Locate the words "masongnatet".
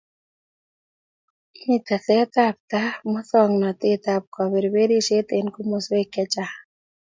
3.13-4.05